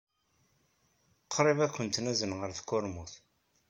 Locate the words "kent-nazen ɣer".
1.75-2.49